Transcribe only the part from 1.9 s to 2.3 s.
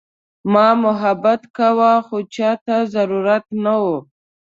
خو